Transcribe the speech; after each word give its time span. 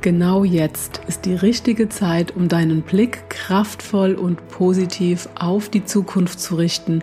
Genau 0.00 0.44
jetzt 0.44 1.00
ist 1.08 1.24
die 1.24 1.34
richtige 1.34 1.88
Zeit, 1.88 2.36
um 2.36 2.46
deinen 2.46 2.82
Blick 2.82 3.28
kraftvoll 3.30 4.14
und 4.14 4.48
positiv 4.48 5.28
auf 5.34 5.68
die 5.68 5.84
Zukunft 5.84 6.38
zu 6.38 6.54
richten, 6.54 7.02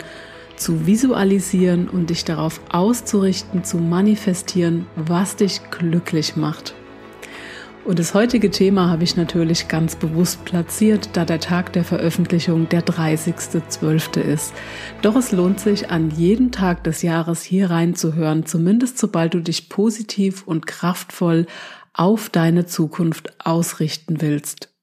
zu 0.56 0.88
visualisieren 0.88 1.90
und 1.90 2.10
dich 2.10 2.24
darauf 2.24 2.62
auszurichten, 2.70 3.66
zu 3.66 3.80
manifestieren, 3.80 4.88
was 4.96 5.36
dich 5.36 5.60
glücklich 5.72 6.38
macht. 6.38 6.74
Und 7.84 8.00
das 8.00 8.14
heutige 8.14 8.50
Thema 8.50 8.90
habe 8.90 9.04
ich 9.04 9.18
natürlich 9.18 9.68
ganz 9.68 9.98
bewusst 9.98 10.46
platziert, 10.46 11.10
da 11.14 11.26
der 11.26 11.42
Tag 11.42 11.74
der 11.74 11.84
Veröffentlichung 11.84 12.70
der 12.70 12.84
30.12. 12.84 14.22
ist. 14.22 14.54
Doch 15.02 15.18
es 15.18 15.34
lohnt 15.34 15.60
sich, 15.60 15.92
an 15.92 16.12
jedem 16.12 16.52
Tag 16.52 16.84
des 16.86 17.02
Jahres 17.02 17.44
hier 17.44 17.70
reinzuhören, 17.70 18.46
zumindest 18.46 18.98
sobald 18.98 19.34
du 19.34 19.42
dich 19.42 19.68
positiv 19.68 20.48
und 20.48 20.66
kraftvoll 20.66 21.46
auf 21.98 22.30
deine 22.30 22.66
Zukunft 22.66 23.46
ausrichten 23.46 24.22
willst. 24.22 24.74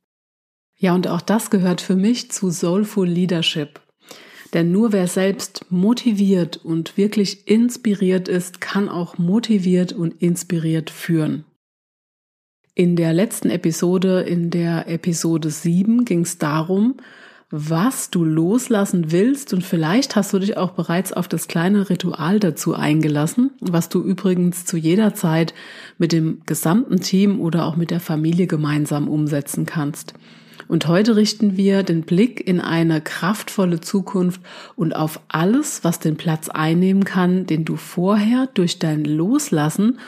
Ja, 0.77 0.95
und 0.95 1.07
auch 1.07 1.21
das 1.21 1.51
gehört 1.51 1.81
für 1.81 1.95
mich 1.95 2.31
zu 2.31 2.51
Soulful 2.51 3.07
Leadership. 3.07 3.81
Denn 4.53 4.73
nur 4.73 4.93
wer 4.93 5.07
selbst 5.07 5.67
motiviert 5.71 6.59
und 6.59 6.97
wirklich 6.97 7.49
inspiriert 7.49 8.29
ist, 8.29 8.61
kann 8.61 8.89
auch 8.89 9.17
motiviert 9.17 9.93
und 9.93 10.21
inspiriert 10.21 10.91
führen. 10.91 11.45
In 12.75 12.97
der 12.97 13.13
letzten 13.13 13.51
Episode, 13.51 14.23
in 14.23 14.51
der 14.51 14.89
Episode 14.89 15.51
7, 15.51 16.05
ging 16.05 16.23
es 16.23 16.39
darum, 16.39 16.97
was 17.55 18.09
du 18.09 18.25
loslassen 18.25 19.13
willst 19.13 19.53
und 19.53 19.63
vielleicht 19.63 20.17
hast 20.17 20.33
du 20.33 20.39
dich 20.39 20.57
auch 20.57 20.71
bereits 20.71 21.13
auf 21.13 21.29
das 21.29 21.49
kleine 21.49 21.91
Ritual 21.91 22.41
dazu 22.41 22.75
eingelassen, 22.75 23.51
was 23.61 23.91
du 23.91 24.03
übrigens 24.03 24.65
zu 24.65 24.79
jeder 24.79 25.15
Zeit 25.15 25.53
mit 25.99 26.13
dem 26.13 26.41
gesamten 26.47 27.01
Team 27.01 27.43
oder 27.43 27.67
auch 27.67 27.77
mit 27.77 27.91
der 27.91 28.01
Familie 28.01 28.47
gemeinsam 28.47 29.07
umsetzen 29.07 29.67
kannst. 29.67 30.15
Und 30.67 30.89
heute 30.89 31.15
richten 31.15 31.59
wir 31.59 31.83
den 31.83 32.05
Blick 32.05 32.41
in 32.41 32.59
eine 32.59 33.03
kraftvolle 33.03 33.81
Zukunft 33.81 34.41
und 34.75 34.97
auf 34.97 35.21
alles, 35.29 35.85
was 35.85 35.99
den 35.99 36.17
Platz 36.17 36.49
einnehmen 36.49 37.05
kann, 37.05 37.45
den 37.45 37.67
du 37.67 37.77
vorher 37.77 38.49
durch 38.55 38.79
dein 38.79 39.05
Loslassen 39.05 39.99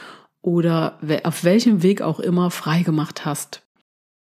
oder 0.40 0.98
auf 1.24 1.44
welchem 1.44 1.82
Weg 1.82 2.00
auch 2.00 2.20
immer 2.20 2.50
freigemacht 2.50 3.26
hast. 3.26 3.63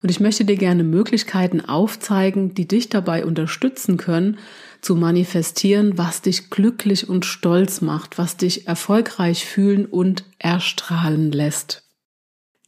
Und 0.02 0.10
ich 0.10 0.20
möchte 0.20 0.46
dir 0.46 0.56
gerne 0.56 0.84
Möglichkeiten 0.84 1.62
aufzeigen, 1.62 2.54
die 2.54 2.68
dich 2.68 2.88
dabei 2.90 3.26
unterstützen 3.26 3.98
können, 3.98 4.38
zu 4.82 4.96
manifestieren, 4.96 5.98
was 5.98 6.22
dich 6.22 6.50
glücklich 6.50 7.10
und 7.10 7.26
stolz 7.26 7.82
macht, 7.82 8.18
was 8.18 8.38
dich 8.38 8.68
erfolgreich 8.68 9.46
fühlen 9.46 9.86
und 9.86 10.24
erstrahlen 10.40 11.32
lässt. 11.32 11.84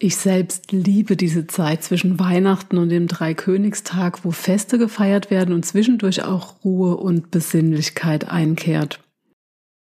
Ich 0.03 0.17
selbst 0.17 0.71
liebe 0.71 1.15
diese 1.15 1.45
Zeit 1.45 1.83
zwischen 1.83 2.19
Weihnachten 2.19 2.79
und 2.79 2.89
dem 2.89 3.07
Dreikönigstag, 3.07 4.25
wo 4.25 4.31
Feste 4.31 4.77
gefeiert 4.79 5.29
werden 5.29 5.53
und 5.53 5.63
zwischendurch 5.63 6.23
auch 6.23 6.65
Ruhe 6.65 6.97
und 6.97 7.29
Besinnlichkeit 7.29 8.27
einkehrt. 8.27 8.99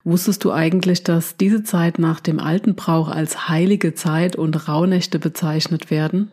Wusstest 0.03 0.43
du 0.43 0.51
eigentlich, 0.51 1.03
dass 1.03 1.37
diese 1.37 1.63
Zeit 1.63 1.99
nach 1.99 2.19
dem 2.21 2.39
alten 2.39 2.73
Brauch 2.73 3.07
als 3.07 3.49
heilige 3.49 3.93
Zeit 3.93 4.35
und 4.35 4.67
Rauhnächte 4.67 5.19
bezeichnet 5.19 5.91
werden? 5.91 6.31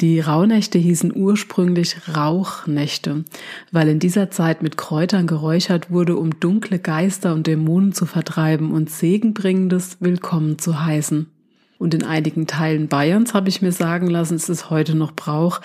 Die 0.00 0.18
Rauhnächte 0.18 0.76
hießen 0.76 1.14
ursprünglich 1.14 2.08
Rauchnächte, 2.16 3.24
weil 3.70 3.88
in 3.88 4.00
dieser 4.00 4.28
Zeit 4.28 4.60
mit 4.60 4.76
Kräutern 4.76 5.28
geräuchert 5.28 5.92
wurde, 5.92 6.16
um 6.16 6.40
dunkle 6.40 6.80
Geister 6.80 7.32
und 7.32 7.46
Dämonen 7.46 7.92
zu 7.92 8.04
vertreiben 8.04 8.72
und 8.72 8.90
Segenbringendes 8.90 9.98
willkommen 10.00 10.58
zu 10.58 10.84
heißen. 10.84 11.30
Und 11.78 11.94
in 11.94 12.02
einigen 12.02 12.48
Teilen 12.48 12.88
Bayerns 12.88 13.34
habe 13.34 13.48
ich 13.48 13.62
mir 13.62 13.70
sagen 13.70 14.08
lassen, 14.08 14.34
es 14.34 14.48
ist 14.48 14.68
heute 14.68 14.96
noch 14.96 15.12
Brauch, 15.12 15.60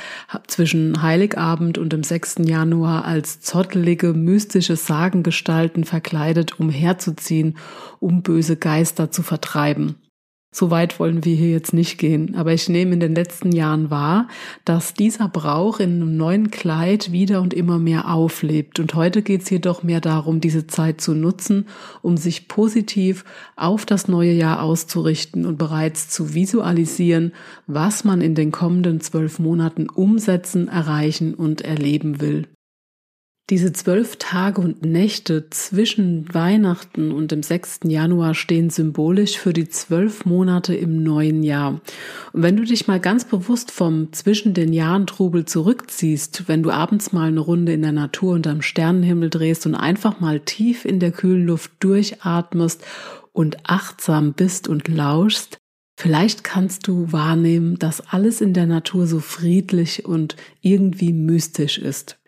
zwischen 0.46 1.02
Heiligabend 1.02 1.80
und 1.80 1.92
dem 1.92 2.04
6. 2.04 2.42
Januar 2.44 3.06
als 3.06 3.42
zottelige, 3.42 4.14
mystische 4.14 4.76
Sagengestalten 4.76 5.86
verkleidet 5.86 6.60
umherzuziehen, 6.60 7.58
um 8.00 8.22
böse 8.22 8.58
Geister 8.58 9.10
zu 9.10 9.24
vertreiben. 9.24 9.96
So 10.52 10.72
weit 10.72 11.00
wollen 11.00 11.26
wir 11.26 11.36
hier 11.36 11.52
jetzt 11.52 11.74
nicht 11.74 12.00
gehen, 12.00 12.34
aber 12.36 12.54
ich 12.54 12.70
nehme 12.70 12.94
in 12.94 13.00
den 13.00 13.14
letzten 13.14 13.52
Jahren 13.52 13.92
wahr, 13.92 14.28
dass 14.66 14.96
dieser 14.96 15.30
Brauch 15.30 15.80
in 15.80 16.02
einem 16.02 16.18
neuen 16.18 16.50
Kleid 16.50 17.12
wieder 17.12 17.42
und 17.42 17.54
immer 17.54 17.78
mehr 17.78 18.12
auflebt. 18.12 18.80
Und 18.80 18.96
heute 18.96 19.22
geht 19.22 19.44
es 19.44 19.50
jedoch 19.52 19.84
mehr 19.84 20.02
darum, 20.02 20.42
diese 20.42 20.66
Zeit 20.66 21.02
zu 21.02 21.14
nutzen, 21.14 21.68
um 22.02 22.18
sich 22.18 22.48
positiv 22.48 23.26
auf 23.56 23.86
das 23.86 24.08
neue 24.08 24.34
Jahr 24.34 24.64
auszurichten 24.64 25.46
und 25.46 25.60
bereits 25.60 26.10
zu 26.10 26.34
visualisieren, 26.34 27.32
was 27.68 28.04
man 28.04 28.20
in 28.20 28.34
den 28.34 28.52
kommenden 28.52 29.02
zwölf 29.02 29.38
Monaten 29.38 29.88
umsetzen, 29.88 30.68
erreichen 30.68 31.36
und 31.36 31.62
erleben 31.62 32.22
will. 32.22 32.48
Diese 33.50 33.74
zwölf 33.74 34.18
Tage 34.18 34.62
und 34.62 34.86
Nächte 34.86 35.50
zwischen 35.50 36.32
Weihnachten 36.32 37.12
und 37.12 37.32
dem 37.32 37.42
6. 37.42 37.80
Januar 37.86 38.36
stehen 38.36 38.70
symbolisch 38.70 39.40
für 39.40 39.54
die 39.54 39.68
zwölf 39.68 40.24
Monate 40.26 40.76
im 40.76 41.02
neuen 41.02 41.42
Jahr. 41.42 41.82
Und 42.32 42.44
wenn 42.44 42.58
du 42.58 42.64
dich 42.64 42.88
mal 42.88 43.00
ganz 43.00 43.26
bewusst 43.26 43.72
vom 43.72 44.14
zwischen 44.14 44.54
den 44.54 44.72
Jahren 44.72 45.08
Trubel 45.08 45.46
zurückziehst, 45.46 46.48
wenn 46.48 46.62
du 46.62 46.70
abends 46.70 47.12
mal 47.12 47.30
eine 47.30 47.40
Runde 47.40 47.74
in 47.74 47.82
der 47.82 47.92
Natur 47.92 48.36
unterm 48.36 48.62
Sternenhimmel 48.62 49.32
drehst 49.32 49.66
und 49.66 49.74
einfach 49.74 50.20
mal 50.20 50.40
tief 50.42 50.86
in 50.86 51.00
der 51.00 51.12
kühlen 51.12 51.48
Luft 51.48 51.72
durchatmest 51.80 52.86
und 53.34 53.58
achtsam 53.64 54.34
bist 54.34 54.68
und 54.68 54.88
lauschst, 54.88 55.58
Vielleicht 56.02 56.46
kannst 56.46 56.88
du 56.88 57.12
wahrnehmen, 57.12 57.78
dass 57.78 58.00
alles 58.00 58.40
in 58.40 58.54
der 58.54 58.68
Natur 58.68 59.06
so 59.06 59.20
friedlich 59.20 60.06
und 60.06 60.38
irgendwie 60.62 61.12
mystisch 61.12 61.78
ist. 61.78 62.19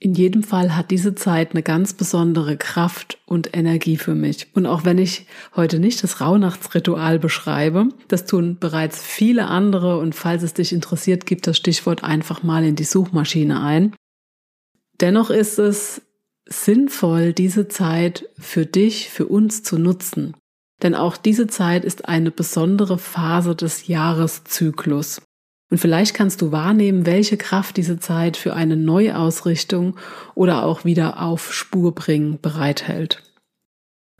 In 0.00 0.14
jedem 0.14 0.44
Fall 0.44 0.76
hat 0.76 0.92
diese 0.92 1.16
Zeit 1.16 1.52
eine 1.52 1.62
ganz 1.64 1.92
besondere 1.92 2.56
Kraft 2.56 3.18
und 3.26 3.56
Energie 3.56 3.96
für 3.96 4.14
mich. 4.14 4.46
Und 4.54 4.64
auch 4.64 4.84
wenn 4.84 4.96
ich 4.96 5.26
heute 5.56 5.80
nicht 5.80 6.04
das 6.04 6.20
Rauhnachtsritual 6.20 7.18
beschreibe, 7.18 7.88
das 8.06 8.24
tun 8.24 8.58
bereits 8.60 9.02
viele 9.02 9.48
andere 9.48 9.98
und 9.98 10.14
falls 10.14 10.44
es 10.44 10.54
dich 10.54 10.72
interessiert, 10.72 11.26
gib 11.26 11.42
das 11.42 11.56
Stichwort 11.56 12.04
einfach 12.04 12.44
mal 12.44 12.64
in 12.64 12.76
die 12.76 12.84
Suchmaschine 12.84 13.60
ein. 13.60 13.96
Dennoch 15.00 15.30
ist 15.30 15.58
es 15.58 16.02
sinnvoll, 16.46 17.32
diese 17.32 17.66
Zeit 17.66 18.28
für 18.38 18.66
dich, 18.66 19.10
für 19.10 19.26
uns 19.26 19.64
zu 19.64 19.78
nutzen. 19.78 20.36
Denn 20.82 20.94
auch 20.94 21.16
diese 21.16 21.48
Zeit 21.48 21.84
ist 21.84 22.08
eine 22.08 22.30
besondere 22.30 22.98
Phase 22.98 23.56
des 23.56 23.88
Jahreszyklus. 23.88 25.20
Und 25.70 25.78
vielleicht 25.78 26.14
kannst 26.14 26.40
du 26.40 26.50
wahrnehmen, 26.50 27.04
welche 27.04 27.36
Kraft 27.36 27.76
diese 27.76 27.98
Zeit 27.98 28.36
für 28.36 28.54
eine 28.54 28.76
Neuausrichtung 28.76 29.96
oder 30.34 30.64
auch 30.64 30.84
wieder 30.84 31.20
auf 31.22 31.52
Spur 31.52 31.94
bringen 31.94 32.38
bereithält. 32.40 33.22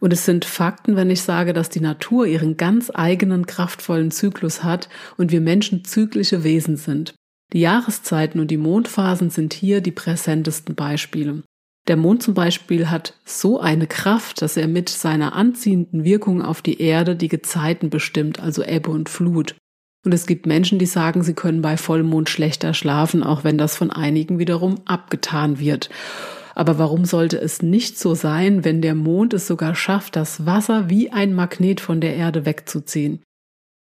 Und 0.00 0.12
es 0.12 0.24
sind 0.24 0.44
Fakten, 0.44 0.94
wenn 0.94 1.10
ich 1.10 1.22
sage, 1.22 1.52
dass 1.52 1.70
die 1.70 1.80
Natur 1.80 2.26
ihren 2.26 2.56
ganz 2.56 2.90
eigenen 2.94 3.46
kraftvollen 3.46 4.10
Zyklus 4.10 4.62
hat 4.62 4.88
und 5.16 5.32
wir 5.32 5.40
Menschen 5.40 5.84
zyklische 5.84 6.44
Wesen 6.44 6.76
sind. 6.76 7.14
Die 7.52 7.60
Jahreszeiten 7.60 8.40
und 8.40 8.50
die 8.50 8.58
Mondphasen 8.58 9.30
sind 9.30 9.54
hier 9.54 9.80
die 9.80 9.90
präsentesten 9.90 10.74
Beispiele. 10.74 11.42
Der 11.88 11.96
Mond 11.96 12.22
zum 12.22 12.34
Beispiel 12.34 12.90
hat 12.90 13.14
so 13.24 13.58
eine 13.58 13.86
Kraft, 13.86 14.42
dass 14.42 14.58
er 14.58 14.68
mit 14.68 14.90
seiner 14.90 15.32
anziehenden 15.32 16.04
Wirkung 16.04 16.42
auf 16.42 16.60
die 16.60 16.80
Erde 16.82 17.16
die 17.16 17.28
Gezeiten 17.28 17.88
bestimmt, 17.88 18.38
also 18.38 18.62
Ebbe 18.62 18.90
und 18.90 19.08
Flut. 19.08 19.56
Und 20.04 20.14
es 20.14 20.26
gibt 20.26 20.46
Menschen, 20.46 20.78
die 20.78 20.86
sagen, 20.86 21.22
sie 21.22 21.34
können 21.34 21.60
bei 21.60 21.76
Vollmond 21.76 22.28
schlechter 22.28 22.72
schlafen, 22.72 23.22
auch 23.22 23.44
wenn 23.44 23.58
das 23.58 23.76
von 23.76 23.90
einigen 23.90 24.38
wiederum 24.38 24.76
abgetan 24.84 25.58
wird. 25.58 25.90
Aber 26.54 26.78
warum 26.78 27.04
sollte 27.04 27.40
es 27.40 27.62
nicht 27.62 27.98
so 27.98 28.14
sein, 28.14 28.64
wenn 28.64 28.82
der 28.82 28.94
Mond 28.94 29.34
es 29.34 29.46
sogar 29.46 29.74
schafft, 29.74 30.16
das 30.16 30.44
Wasser 30.44 30.90
wie 30.90 31.10
ein 31.10 31.34
Magnet 31.34 31.80
von 31.80 32.00
der 32.00 32.16
Erde 32.16 32.46
wegzuziehen? 32.46 33.22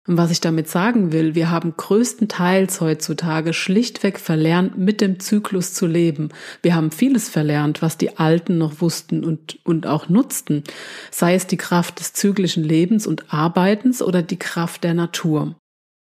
Und 0.07 0.15
was 0.15 0.31
ich 0.31 0.39
damit 0.39 0.69
sagen 0.69 1.11
will, 1.11 1.35
wir 1.35 1.51
haben 1.51 1.73
größtenteils 1.75 2.79
heutzutage 2.79 3.51
schlichtweg 3.51 4.19
verlernt, 4.19 4.77
mit 4.77 5.01
dem 5.01 5.19
Zyklus 5.19 5.73
zu 5.73 5.85
leben. 5.85 6.29
Wir 6.61 6.75
haben 6.75 6.91
vieles 6.91 7.27
verlernt, 7.27 7.81
was 7.81 7.97
die 7.97 8.17
Alten 8.17 8.57
noch 8.57 8.79
wussten 8.79 9.25
und, 9.25 9.59
und 9.65 9.85
auch 9.85 10.07
nutzten, 10.07 10.63
sei 11.11 11.35
es 11.35 11.45
die 11.45 11.57
Kraft 11.57 11.99
des 11.99 12.13
zyklischen 12.13 12.63
Lebens 12.63 13.05
und 13.05 13.33
Arbeitens 13.33 14.01
oder 14.01 14.23
die 14.23 14.39
Kraft 14.39 14.85
der 14.85 14.93
Natur. 14.93 15.55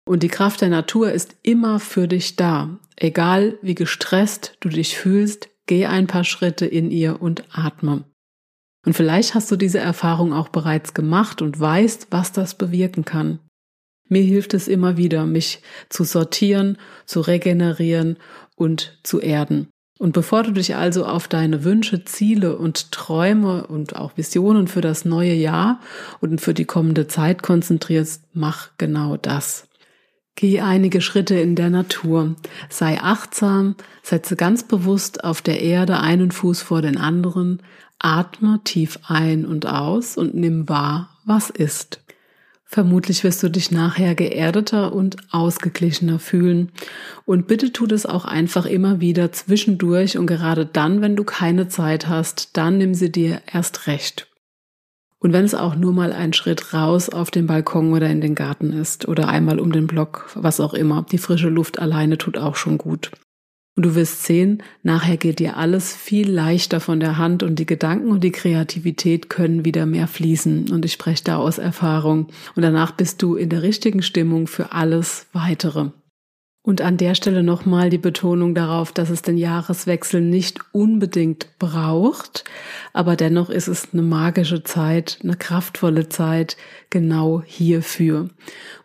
Und 0.06 0.24
die 0.24 0.30
Kraft 0.30 0.62
der 0.62 0.70
Natur 0.70 1.12
ist 1.12 1.36
immer 1.44 1.80
für 1.80 2.08
dich 2.08 2.36
da. 2.36 2.80
Egal 2.96 3.58
wie 3.62 3.76
gestresst 3.76 4.58
du 4.60 4.70
dich 4.70 4.98
fühlst, 4.98 5.50
geh 5.68 5.86
ein 5.86 6.08
paar 6.08 6.24
Schritte 6.24 6.66
in 6.66 6.92
ihr 6.92 7.22
und 7.22 7.44
atme. 7.52 8.04
Und 8.86 8.94
vielleicht 8.94 9.36
hast 9.36 9.52
du 9.52 9.56
diese 9.56 9.80
Erfahrung 9.80 10.34
auch 10.34 10.50
bereits 10.50 10.94
gemacht 10.94 11.42
und 11.42 11.60
weißt, 11.60 12.08
was 12.10 12.32
das 12.32 12.56
bewirken 12.56 13.06
kann. 13.06 13.40
Mir 14.10 14.24
hilft 14.24 14.54
es 14.54 14.68
immer 14.68 14.98
wieder, 14.98 15.26
mich 15.26 15.62
zu 15.88 16.04
sortieren, 16.04 16.78
zu 17.06 17.22
regenerieren 17.22 18.18
und 18.56 19.00
zu 19.04 19.22
erden. 19.22 19.70
Und 20.00 20.14
bevor 20.14 20.44
du 20.44 20.52
dich 20.52 20.76
also 20.76 21.06
auf 21.06 21.28
deine 21.28 21.64
Wünsche, 21.64 22.04
Ziele 22.04 22.58
und 22.58 22.92
Träume 22.92 23.68
und 23.68 23.96
auch 23.96 24.18
Visionen 24.18 24.68
für 24.68 24.82
das 24.82 25.06
neue 25.06 25.34
Jahr 25.34 25.80
und 26.20 26.42
für 26.42 26.56
die 26.56 26.66
kommende 26.66 27.08
Zeit 27.08 27.44
konzentrierst, 27.44 28.24
mach 28.34 28.72
genau 28.78 29.16
das. 29.16 29.68
Geh 30.36 30.62
einige 30.62 31.02
Schritte 31.02 31.36
in 31.36 31.56
der 31.56 31.70
Natur, 31.70 32.36
sei 32.70 33.00
achtsam, 33.02 33.76
setze 34.02 34.36
ganz 34.36 34.64
bewusst 34.64 35.24
auf 35.24 35.42
der 35.42 35.62
Erde 35.62 36.00
einen 36.00 36.32
Fuß 36.32 36.62
vor 36.62 36.82
den 36.82 36.98
anderen, 36.98 37.62
atme 38.00 38.60
tief 38.64 39.00
ein 39.08 39.46
und 39.46 39.68
aus 39.68 40.18
und 40.18 40.34
nimm 40.34 40.68
wahr, 40.68 41.10
was 41.26 41.50
ist. 41.50 42.02
Vermutlich 42.74 43.26
wirst 43.26 43.44
du 43.44 43.50
dich 43.50 43.72
nachher 43.72 44.16
geerdeter 44.16 44.94
und 44.94 45.18
ausgeglichener 45.32 46.20
fühlen. 46.20 46.72
Und 47.26 47.46
bitte 47.46 47.74
tu 47.74 47.86
das 47.86 48.06
auch 48.06 48.24
einfach 48.24 48.66
immer 48.66 49.02
wieder 49.02 49.34
zwischendurch 49.34 50.18
und 50.18 50.26
gerade 50.26 50.66
dann, 50.66 51.02
wenn 51.02 51.18
du 51.18 51.26
keine 51.26 51.68
Zeit 51.68 52.08
hast, 52.08 52.56
dann 52.56 52.78
nimm 52.78 52.94
sie 52.94 53.12
dir 53.12 53.42
erst 53.52 53.88
recht. 53.88 54.31
Und 55.22 55.34
wenn 55.34 55.46
es 55.46 55.54
auch 55.54 55.76
nur 55.76 55.94
mal 55.94 56.14
ein 56.14 56.34
Schritt 56.34 56.74
raus 56.74 57.08
auf 57.08 57.30
den 57.30 57.46
Balkon 57.46 57.94
oder 57.94 58.10
in 58.10 58.22
den 58.22 58.34
Garten 58.34 58.74
ist 58.74 59.08
oder 59.08 59.28
einmal 59.28 59.60
um 59.60 59.72
den 59.72 59.86
Block, 59.86 60.32
was 60.34 60.60
auch 60.60 60.74
immer, 60.74 61.06
die 61.12 61.20
frische 61.20 61.50
Luft 61.50 61.78
alleine 61.78 62.18
tut 62.18 62.40
auch 62.40 62.56
schon 62.56 62.80
gut. 62.80 63.12
Und 63.78 63.86
du 63.86 63.96
wirst 63.96 64.24
sehen, 64.24 64.64
nachher 64.82 65.18
geht 65.18 65.38
dir 65.38 65.58
alles 65.58 65.96
viel 65.96 66.30
leichter 66.30 66.80
von 66.80 67.00
der 67.00 67.18
Hand 67.20 67.44
und 67.44 67.58
die 67.58 67.68
Gedanken 67.68 68.10
und 68.10 68.24
die 68.24 68.32
Kreativität 68.32 69.30
können 69.30 69.64
wieder 69.64 69.86
mehr 69.86 70.08
fließen. 70.08 70.72
Und 70.72 70.86
ich 70.86 70.94
spreche 70.94 71.24
da 71.24 71.38
aus 71.38 71.60
Erfahrung. 71.60 72.28
Und 72.56 72.64
danach 72.64 72.92
bist 72.92 73.22
du 73.22 73.36
in 73.36 73.50
der 73.50 73.62
richtigen 73.62 74.02
Stimmung 74.02 74.48
für 74.48 74.74
alles 74.74 75.28
weitere. 75.34 75.92
Und 76.64 76.82
an 76.82 76.98
der 76.98 77.16
Stelle 77.16 77.42
nochmal 77.42 77.90
die 77.90 77.98
Betonung 77.98 78.54
darauf, 78.54 78.92
dass 78.92 79.10
es 79.10 79.24
den 79.24 79.36
Jahreswechsel 79.36 80.22
nicht 80.22 80.60
unbedingt 80.72 81.48
braucht, 81.58 82.44
aber 82.94 83.16
dennoch 83.16 83.50
ist 83.50 83.68
es 83.68 83.90
eine 83.94 84.04
magische 84.04 84.64
Zeit, 84.64 85.18
eine 85.24 85.36
kraftvolle 85.36 86.10
Zeit 86.10 86.58
genau 86.92 87.42
hierfür. 87.44 88.30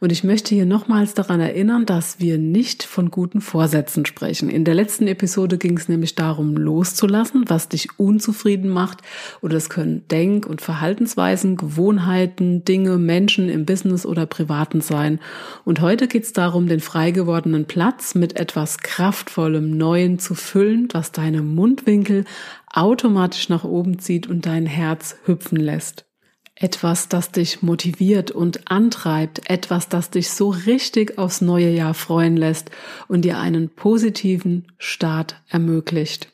Und 0.00 0.11
ich 0.11 0.25
möchte 0.25 0.55
hier 0.55 0.64
nochmals 0.64 1.12
daran 1.12 1.40
erinnern, 1.40 1.84
dass 1.84 2.19
wir 2.19 2.38
nicht 2.38 2.82
von 2.82 3.11
guten 3.11 3.43
Vorsätzen 3.43 4.06
sprechen. 4.06 4.49
In 4.49 4.64
der 4.64 4.75
letzten 4.75 5.06
Episode 5.06 5.58
ging 5.58 5.76
es 5.76 5.88
nämlich 5.88 6.14
darum, 6.14 6.56
loszulassen, 6.56 7.44
was 7.49 7.69
dich 7.69 7.99
unzufrieden 7.99 8.70
macht. 8.70 9.02
Oder 9.43 9.56
es 9.56 9.69
können 9.69 10.05
Denk- 10.11 10.46
und 10.46 10.62
Verhaltensweisen, 10.62 11.56
Gewohnheiten, 11.56 12.64
Dinge, 12.64 12.96
Menschen 12.96 13.50
im 13.50 13.67
Business 13.67 14.06
oder 14.06 14.25
Privaten 14.25 14.81
sein. 14.81 15.19
Und 15.64 15.81
heute 15.81 16.06
geht 16.06 16.22
es 16.22 16.32
darum, 16.32 16.69
den 16.69 16.81
frei 16.81 17.11
gewordenen 17.11 17.66
Platz 17.67 18.15
mit 18.15 18.37
etwas 18.37 18.79
Kraftvollem 18.79 19.77
Neuen 19.77 20.19
zu 20.19 20.35
füllen, 20.35 20.89
was 20.93 21.13
deine 21.13 21.43
Mundwinkel 21.43 22.25
automatisch 22.73 23.49
nach 23.49 23.65
oben 23.65 23.99
zieht 23.99 24.27
und 24.27 24.47
dein 24.47 24.67
Herz 24.67 25.17
hüpfen 25.25 25.59
lässt. 25.59 26.07
Etwas, 26.55 27.09
das 27.09 27.33
dich 27.33 27.63
motiviert 27.63 28.31
und 28.31 28.71
antreibt, 28.71 29.51
etwas, 29.51 29.91
das 29.91 30.09
dich 30.09 30.31
so 30.31 30.49
richtig 30.49 31.19
aufs 31.19 31.43
neue 31.43 31.71
Jahr 31.71 31.93
freuen 31.93 32.37
lässt 32.37 32.71
und 33.09 33.27
dir 33.27 33.39
einen 33.39 33.69
positiven 33.69 34.67
Start 34.79 35.37
ermöglicht. 35.49 36.33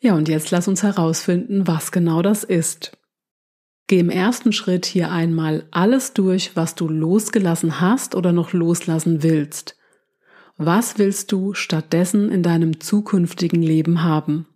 Ja, 0.00 0.14
und 0.14 0.28
jetzt 0.28 0.50
lass 0.50 0.66
uns 0.66 0.82
herausfinden, 0.82 1.68
was 1.68 1.92
genau 1.92 2.20
das 2.20 2.42
ist. 2.42 2.96
Geh 3.86 3.98
im 3.98 4.10
ersten 4.10 4.52
Schritt 4.52 4.86
hier 4.86 5.10
einmal 5.10 5.66
alles 5.70 6.14
durch, 6.14 6.56
was 6.56 6.74
du 6.74 6.88
losgelassen 6.88 7.80
hast 7.80 8.14
oder 8.14 8.32
noch 8.32 8.52
loslassen 8.52 9.22
willst. 9.22 9.76
Was 10.62 10.98
willst 10.98 11.32
du 11.32 11.54
stattdessen 11.54 12.30
in 12.30 12.42
deinem 12.42 12.80
zukünftigen 12.80 13.62
Leben 13.62 14.02
haben? 14.02 14.46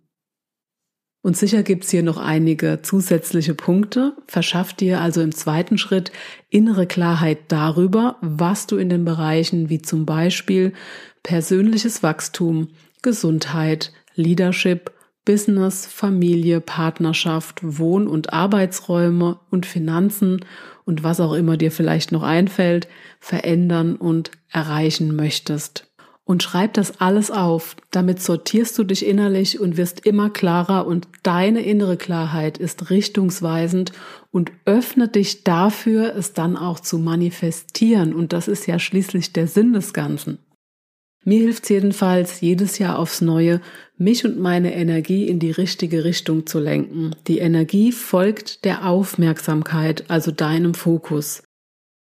Und 1.23 1.35
sicher 1.35 1.63
gibt's 1.63 1.89
hier 1.89 2.03
noch 2.03 2.17
einige 2.17 2.83
zusätzliche 2.83 3.55
Punkte. 3.55 4.15
Verschaff 4.27 4.71
dir 4.71 5.01
also 5.01 5.21
im 5.21 5.33
zweiten 5.33 5.79
Schritt 5.79 6.11
innere 6.51 6.85
Klarheit 6.85 7.39
darüber, 7.47 8.17
was 8.21 8.67
du 8.67 8.77
in 8.77 8.89
den 8.89 9.03
Bereichen 9.03 9.71
wie 9.71 9.81
zum 9.81 10.05
Beispiel 10.05 10.73
persönliches 11.23 12.03
Wachstum, 12.03 12.67
Gesundheit, 13.01 13.91
Leadership, 14.13 14.91
Business, 15.25 15.87
Familie, 15.87 16.61
Partnerschaft, 16.61 17.61
Wohn- 17.63 18.07
und 18.07 18.31
Arbeitsräume 18.31 19.39
und 19.49 19.65
Finanzen 19.65 20.45
und 20.83 21.01
was 21.01 21.19
auch 21.19 21.33
immer 21.33 21.57
dir 21.57 21.71
vielleicht 21.71 22.11
noch 22.11 22.21
einfällt, 22.21 22.87
verändern 23.19 23.95
und 23.95 24.29
erreichen 24.51 25.15
möchtest 25.15 25.87
und 26.25 26.41
schreib 26.41 26.73
das 26.73 26.99
alles 26.99 27.31
auf. 27.31 27.75
Damit 27.91 28.21
sortierst 28.21 28.77
du 28.77 28.83
dich 28.83 29.05
innerlich 29.05 29.59
und 29.59 29.77
wirst 29.77 30.05
immer 30.05 30.29
klarer 30.29 30.85
und 30.87 31.07
deine 31.23 31.61
innere 31.61 31.97
Klarheit 31.97 32.57
ist 32.57 32.89
richtungsweisend 32.89 33.93
und 34.31 34.51
öffnet 34.65 35.15
dich 35.15 35.43
dafür, 35.43 36.15
es 36.15 36.33
dann 36.33 36.57
auch 36.57 36.79
zu 36.79 36.97
manifestieren. 36.97 38.13
Und 38.13 38.33
das 38.33 38.47
ist 38.47 38.65
ja 38.65 38.79
schließlich 38.79 39.33
der 39.33 39.47
Sinn 39.47 39.73
des 39.73 39.93
Ganzen. 39.93 40.39
Mir 41.23 41.39
hilft 41.39 41.69
jedenfalls 41.69 42.41
jedes 42.41 42.77
Jahr 42.77 42.99
aufs 42.99 43.21
Neue, 43.21 43.59
mich 43.97 44.25
und 44.25 44.37
meine 44.37 44.75
Energie 44.75 45.27
in 45.27 45.39
die 45.39 45.49
richtige 45.49 46.03
Richtung 46.03 46.45
zu 46.45 46.59
lenken. 46.59 47.15
Die 47.27 47.39
Energie 47.39 47.91
folgt 47.91 48.63
der 48.63 48.87
Aufmerksamkeit, 48.87 50.05
also 50.07 50.31
deinem 50.31 50.75
Fokus. 50.75 51.41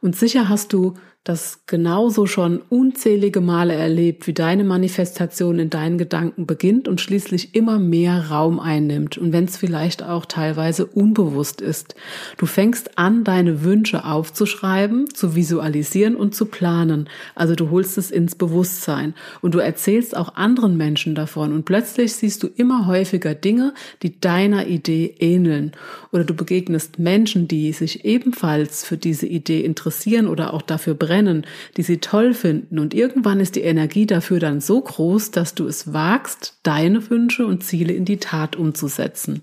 Und 0.02 0.16
sicher 0.16 0.50
hast 0.50 0.74
du 0.74 0.96
das 1.24 1.60
genauso 1.68 2.26
schon 2.26 2.64
unzählige 2.70 3.42
Male 3.42 3.76
erlebt, 3.76 4.26
wie 4.26 4.34
deine 4.34 4.64
Manifestation 4.64 5.60
in 5.60 5.70
deinen 5.70 6.00
Gedanken 6.00 6.48
beginnt 6.48 6.88
und 6.88 7.00
schließlich 7.00 7.54
immer 7.54 7.78
mehr 7.78 8.32
Raum 8.32 8.60
einnimmt 8.60 9.20
und 9.20 9.32
wenn 9.32 9.44
es 9.44 9.56
vielleicht 9.56 10.02
auch 10.02 10.26
teilweise 10.26 10.88
unbewusst 10.88 11.62
ist. 11.62 11.94
Du 12.38 12.48
fängst 12.48 12.98
an, 12.98 13.24
deine 13.24 13.64
Wünsche 13.64 14.04
aufzuschreiben, 14.04 15.14
zu 15.14 15.36
visualisieren 15.36 16.16
und 16.16 16.34
zu 16.34 16.46
planen. 16.46 17.08
Also 17.36 17.54
du 17.54 17.70
holst 17.70 18.00
es 18.00 18.10
ins 18.10 18.34
Bewusstsein 18.34 19.14
und 19.42 19.54
du 19.54 19.60
erzählst 19.60 20.18
auch 20.18 20.34
anderen 20.34 20.76
Menschen 20.76 21.14
davon 21.14 21.54
und 21.54 21.66
plötzlich 21.66 22.14
siehst 22.14 22.42
du 22.42 22.48
immer 22.48 22.88
häufiger 22.88 23.36
Dinge, 23.36 23.76
die 24.02 24.20
deiner 24.20 24.66
Idee 24.66 25.14
ähneln 25.20 25.74
oder 26.12 26.24
du 26.24 26.34
begegnest 26.34 26.98
Menschen, 26.98 27.48
die 27.48 27.74
sich 27.74 28.06
ebenfalls 28.06 28.84
für 28.84 28.98
diese 28.98 29.28
Idee 29.28 29.64
interessieren 29.64 30.26
oder 30.26 30.56
auch 30.56 30.64
dafür 30.64 30.96
brennen 30.96 31.11
brennen, 31.12 31.46
die 31.76 31.84
sie 31.84 31.98
toll 31.98 32.34
finden. 32.34 32.80
Und 32.80 32.94
irgendwann 32.94 33.42
ist 33.42 33.58
die 33.58 33.64
Energie 33.64 34.06
dafür 34.06 34.40
dann 34.40 34.62
so 34.62 34.80
groß, 34.80 35.32
dass 35.32 35.54
du 35.56 35.68
es 35.68 35.92
wagst, 35.92 36.58
deine 36.64 37.10
Wünsche 37.10 37.46
und 37.46 37.66
Ziele 37.66 37.92
in 37.92 38.06
die 38.06 38.18
Tat 38.18 38.56
umzusetzen. 38.56 39.42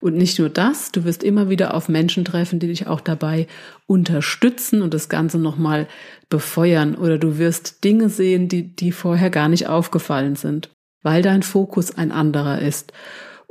Und 0.00 0.16
nicht 0.16 0.38
nur 0.38 0.48
das, 0.48 0.92
du 0.92 1.04
wirst 1.04 1.22
immer 1.22 1.50
wieder 1.50 1.74
auf 1.74 1.90
Menschen 1.90 2.24
treffen, 2.24 2.58
die 2.58 2.68
dich 2.68 2.86
auch 2.86 3.02
dabei 3.02 3.46
unterstützen 3.86 4.80
und 4.80 4.94
das 4.94 5.10
Ganze 5.10 5.38
nochmal 5.38 5.88
befeuern. 6.30 6.94
Oder 6.94 7.18
du 7.18 7.36
wirst 7.36 7.84
Dinge 7.84 8.08
sehen, 8.08 8.48
die, 8.48 8.74
die 8.74 8.92
vorher 8.92 9.28
gar 9.28 9.50
nicht 9.50 9.68
aufgefallen 9.68 10.36
sind, 10.36 10.70
weil 11.02 11.20
dein 11.20 11.42
Fokus 11.42 11.94
ein 11.96 12.12
anderer 12.12 12.62
ist. 12.62 12.94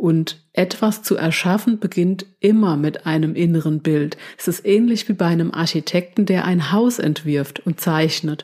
Und 0.03 0.43
etwas 0.51 1.01
zu 1.01 1.15
erschaffen 1.15 1.79
beginnt 1.79 2.25
immer 2.41 2.75
mit 2.75 3.05
einem 3.05 3.35
inneren 3.35 3.79
Bild. 3.79 4.17
Es 4.37 4.49
ist 4.49 4.65
ähnlich 4.65 5.07
wie 5.07 5.13
bei 5.13 5.27
einem 5.27 5.53
Architekten, 5.53 6.25
der 6.25 6.43
ein 6.43 6.73
Haus 6.73 6.99
entwirft 6.99 7.65
und 7.65 7.79
zeichnet. 7.79 8.43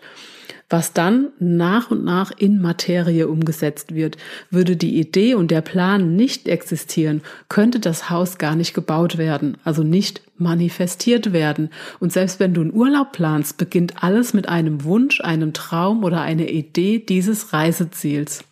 Was 0.69 0.93
dann 0.93 1.33
nach 1.37 1.91
und 1.91 2.05
nach 2.05 2.31
in 2.31 2.61
Materie 2.61 3.27
umgesetzt 3.27 3.93
wird, 3.93 4.15
würde 4.49 4.77
die 4.77 4.97
Idee 5.01 5.33
und 5.33 5.51
der 5.51 5.59
Plan 5.59 6.15
nicht 6.15 6.47
existieren, 6.47 7.23
könnte 7.49 7.81
das 7.81 8.09
Haus 8.09 8.37
gar 8.37 8.55
nicht 8.55 8.73
gebaut 8.73 9.17
werden, 9.17 9.57
also 9.65 9.83
nicht 9.83 10.21
manifestiert 10.37 11.33
werden. 11.33 11.71
Und 11.99 12.13
selbst 12.13 12.39
wenn 12.39 12.53
du 12.53 12.61
einen 12.61 12.73
Urlaub 12.73 13.11
planst, 13.11 13.57
beginnt 13.57 14.01
alles 14.01 14.33
mit 14.33 14.47
einem 14.47 14.85
Wunsch, 14.85 15.19
einem 15.19 15.51
Traum 15.51 16.05
oder 16.05 16.21
einer 16.21 16.47
Idee 16.47 16.99
dieses 16.99 17.51
Reiseziels. 17.51 18.45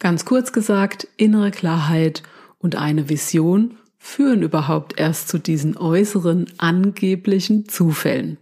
Ganz 0.00 0.26
kurz 0.26 0.52
gesagt, 0.52 1.08
innere 1.16 1.50
Klarheit 1.50 2.22
und 2.62 2.76
eine 2.76 3.08
Vision 3.08 3.76
führen 3.98 4.42
überhaupt 4.42 4.98
erst 4.98 5.28
zu 5.28 5.38
diesen 5.38 5.76
äußeren 5.76 6.46
angeblichen 6.58 7.68
Zufällen. 7.68 8.38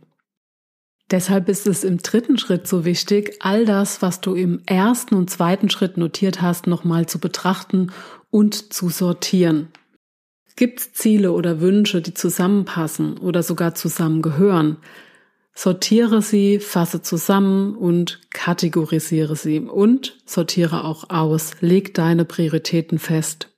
Deshalb 1.11 1.49
ist 1.49 1.67
es 1.67 1.83
im 1.83 1.99
dritten 1.99 2.39
Schritt 2.39 2.69
so 2.69 2.85
wichtig, 2.85 3.39
all 3.41 3.65
das, 3.65 4.00
was 4.00 4.21
du 4.21 4.35
im 4.35 4.61
ersten 4.67 5.17
und 5.17 5.29
zweiten 5.29 5.69
Schritt 5.69 5.97
notiert 5.97 6.41
hast, 6.41 6.69
nochmal 6.69 7.07
zu 7.07 7.19
betrachten 7.19 7.91
und 8.31 8.73
zu 8.73 8.89
sortieren. 8.91 9.69
Gibt 10.55 10.81
es 10.81 10.93
Ziele 10.93 11.33
oder 11.33 11.61
Wünsche, 11.61 12.00
die 12.00 12.15
zusammenpassen 12.15 13.19
oder 13.19 13.43
sogar 13.43 13.75
zusammengehören? 13.75 14.77
Sortiere 15.53 16.23
sie, 16.23 16.59
fasse 16.61 17.03
zusammen 17.03 17.75
und 17.75 18.21
kategorisiere 18.31 19.37
sie 19.37 19.61
und 19.61 20.17
sortiere 20.25 20.85
auch 20.85 21.11
aus. 21.11 21.53
Leg 21.61 21.93
deine 21.95 22.25
Prioritäten 22.25 22.99
fest. 22.99 23.50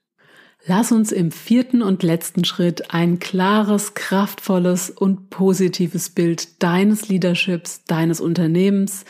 Lass 0.65 0.93
uns 0.93 1.11
im 1.11 1.31
vierten 1.31 1.81
und 1.81 2.03
letzten 2.03 2.45
Schritt 2.45 2.93
ein 2.93 3.19
klares, 3.19 3.95
kraftvolles 3.95 4.89
und 4.89 5.29
positives 5.29 6.09
Bild 6.09 6.63
deines 6.63 7.09
Leaderships, 7.09 7.83
deines 7.83 8.21
Unternehmens, 8.21 9.03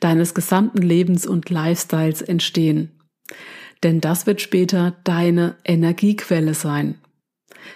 deines 0.00 0.34
gesamten 0.34 0.82
Lebens 0.82 1.24
und 1.24 1.48
Lifestyles 1.48 2.22
entstehen. 2.22 2.90
Denn 3.84 4.00
das 4.00 4.26
wird 4.26 4.40
später 4.40 4.96
deine 5.04 5.54
Energiequelle 5.64 6.54
sein. 6.54 6.98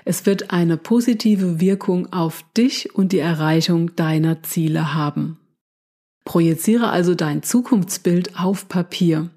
Es 0.04 0.26
wird 0.26 0.50
eine 0.50 0.76
positive 0.76 1.60
Wirkung 1.60 2.12
auf 2.12 2.44
dich 2.56 2.96
und 2.96 3.12
die 3.12 3.18
Erreichung 3.18 3.94
deiner 3.94 4.42
Ziele 4.42 4.94
haben. 4.94 5.38
Projiziere 6.24 6.90
also 6.90 7.14
dein 7.14 7.44
Zukunftsbild 7.44 8.38
auf 8.38 8.68
Papier. 8.68 9.30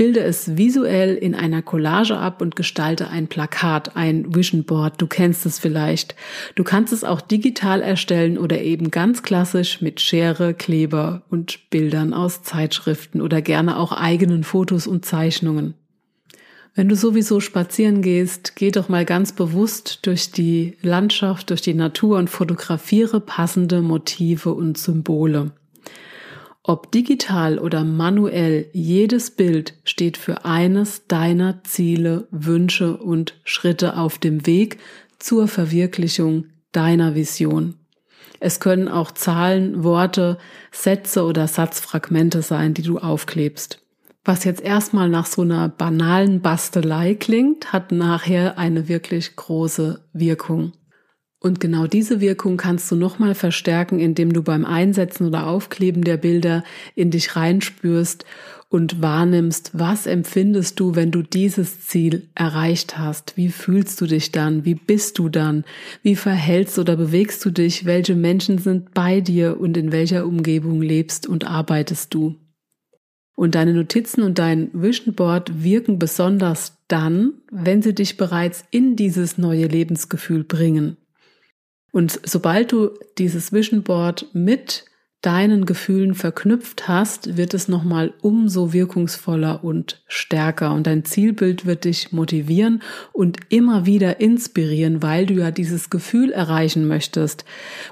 Bilde 0.00 0.20
es 0.20 0.56
visuell 0.56 1.14
in 1.14 1.34
einer 1.34 1.60
Collage 1.60 2.16
ab 2.16 2.40
und 2.40 2.56
gestalte 2.56 3.08
ein 3.08 3.28
Plakat, 3.28 3.96
ein 3.96 4.34
Vision 4.34 4.64
Board. 4.64 4.94
Du 4.96 5.06
kennst 5.06 5.44
es 5.44 5.58
vielleicht. 5.58 6.16
Du 6.54 6.64
kannst 6.64 6.94
es 6.94 7.04
auch 7.04 7.20
digital 7.20 7.82
erstellen 7.82 8.38
oder 8.38 8.62
eben 8.62 8.90
ganz 8.90 9.22
klassisch 9.22 9.82
mit 9.82 10.00
Schere, 10.00 10.54
Kleber 10.54 11.24
und 11.28 11.68
Bildern 11.68 12.14
aus 12.14 12.42
Zeitschriften 12.42 13.20
oder 13.20 13.42
gerne 13.42 13.76
auch 13.78 13.92
eigenen 13.92 14.42
Fotos 14.42 14.86
und 14.86 15.04
Zeichnungen. 15.04 15.74
Wenn 16.74 16.88
du 16.88 16.96
sowieso 16.96 17.40
spazieren 17.40 18.00
gehst, 18.00 18.56
geh 18.56 18.70
doch 18.70 18.88
mal 18.88 19.04
ganz 19.04 19.32
bewusst 19.32 20.06
durch 20.06 20.32
die 20.32 20.78
Landschaft, 20.80 21.50
durch 21.50 21.60
die 21.60 21.74
Natur 21.74 22.16
und 22.16 22.30
fotografiere 22.30 23.20
passende 23.20 23.82
Motive 23.82 24.54
und 24.54 24.78
Symbole. 24.78 25.52
Ob 26.62 26.92
digital 26.92 27.58
oder 27.58 27.84
manuell, 27.84 28.68
jedes 28.72 29.30
Bild 29.30 29.74
steht 29.84 30.18
für 30.18 30.44
eines 30.44 31.06
deiner 31.06 31.64
Ziele, 31.64 32.28
Wünsche 32.30 32.98
und 32.98 33.40
Schritte 33.44 33.96
auf 33.96 34.18
dem 34.18 34.46
Weg 34.46 34.78
zur 35.18 35.48
Verwirklichung 35.48 36.46
deiner 36.72 37.14
Vision. 37.14 37.76
Es 38.40 38.60
können 38.60 38.88
auch 38.88 39.10
Zahlen, 39.10 39.84
Worte, 39.84 40.38
Sätze 40.70 41.24
oder 41.24 41.46
Satzfragmente 41.46 42.42
sein, 42.42 42.74
die 42.74 42.82
du 42.82 42.98
aufklebst. 42.98 43.82
Was 44.24 44.44
jetzt 44.44 44.60
erstmal 44.62 45.08
nach 45.08 45.26
so 45.26 45.42
einer 45.42 45.68
banalen 45.68 46.42
Bastelei 46.42 47.14
klingt, 47.14 47.72
hat 47.72 47.90
nachher 47.90 48.58
eine 48.58 48.86
wirklich 48.86 49.34
große 49.36 50.04
Wirkung. 50.12 50.72
Und 51.42 51.58
genau 51.58 51.86
diese 51.86 52.20
Wirkung 52.20 52.58
kannst 52.58 52.90
du 52.92 52.96
nochmal 52.96 53.34
verstärken, 53.34 53.98
indem 53.98 54.34
du 54.34 54.42
beim 54.42 54.66
Einsetzen 54.66 55.26
oder 55.26 55.46
Aufkleben 55.46 56.04
der 56.04 56.18
Bilder 56.18 56.64
in 56.94 57.10
dich 57.10 57.34
reinspürst 57.34 58.26
und 58.68 59.00
wahrnimmst, 59.00 59.70
was 59.72 60.06
empfindest 60.06 60.78
du, 60.78 60.94
wenn 60.94 61.10
du 61.10 61.22
dieses 61.22 61.80
Ziel 61.80 62.28
erreicht 62.34 62.98
hast? 62.98 63.38
Wie 63.38 63.48
fühlst 63.48 64.00
du 64.02 64.06
dich 64.06 64.32
dann? 64.32 64.66
Wie 64.66 64.74
bist 64.74 65.18
du 65.18 65.30
dann? 65.30 65.64
Wie 66.02 66.14
verhältst 66.14 66.78
oder 66.78 66.94
bewegst 66.94 67.42
du 67.44 67.50
dich? 67.50 67.86
Welche 67.86 68.14
Menschen 68.14 68.58
sind 68.58 68.92
bei 68.92 69.22
dir 69.22 69.58
und 69.58 69.78
in 69.78 69.92
welcher 69.92 70.26
Umgebung 70.26 70.82
lebst 70.82 71.26
und 71.26 71.46
arbeitest 71.46 72.12
du? 72.12 72.36
Und 73.34 73.54
deine 73.54 73.72
Notizen 73.72 74.22
und 74.22 74.38
dein 74.38 74.68
Vision 74.74 75.14
Board 75.14 75.64
wirken 75.64 75.98
besonders 75.98 76.76
dann, 76.86 77.32
wenn 77.50 77.80
sie 77.80 77.94
dich 77.94 78.18
bereits 78.18 78.64
in 78.70 78.94
dieses 78.94 79.38
neue 79.38 79.66
Lebensgefühl 79.66 80.44
bringen. 80.44 80.98
Und 81.92 82.20
sobald 82.24 82.72
du 82.72 82.90
dieses 83.18 83.52
Vision 83.52 83.82
Board 83.82 84.26
mit 84.32 84.84
deinen 85.22 85.66
Gefühlen 85.66 86.14
verknüpft 86.14 86.88
hast, 86.88 87.36
wird 87.36 87.52
es 87.52 87.68
nochmal 87.68 88.14
umso 88.22 88.72
wirkungsvoller 88.72 89.62
und 89.62 90.02
stärker. 90.08 90.72
Und 90.72 90.86
dein 90.86 91.04
Zielbild 91.04 91.66
wird 91.66 91.84
dich 91.84 92.10
motivieren 92.12 92.80
und 93.12 93.38
immer 93.50 93.84
wieder 93.84 94.20
inspirieren, 94.20 95.02
weil 95.02 95.26
du 95.26 95.34
ja 95.34 95.50
dieses 95.50 95.90
Gefühl 95.90 96.32
erreichen 96.32 96.88
möchtest. 96.88 97.44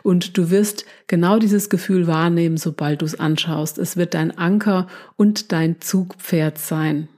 Und 0.03 0.39
du 0.39 0.51
wirst 0.51 0.87
genau 1.07 1.39
dieses 1.39 1.69
Gefühl 1.69 2.07
wahrnehmen, 2.07 2.57
sobald 2.57 3.03
du 3.03 3.05
es 3.05 3.21
anschaust. 3.21 3.77
Es 3.77 3.99
wird 3.99 4.15
dein 4.15 4.37
Anker 4.39 4.87
und 5.17 5.53
dein 5.53 5.83
Zugpferd 5.83 6.57
sein. 6.57 7.09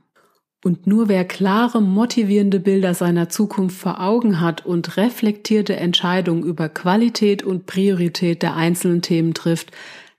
Und 0.62 0.87
nur 0.87 1.09
wer 1.09 1.25
klare, 1.25 1.81
motivierende 1.81 2.61
Bilder 2.61 2.93
seiner 2.93 3.31
Zukunft 3.31 3.79
vor 3.79 4.00
Augen 4.00 4.40
hat 4.40 4.67
und 4.67 4.99
reflektierte 4.99 5.76
Entscheidungen 5.76 6.43
über 6.43 6.69
Qualität 6.69 7.43
und 7.43 7.64
Priorität 7.64 8.43
der 8.43 8.57
einzelnen 8.57 9.00
Themen 9.00 9.33
trifft, 9.33 9.71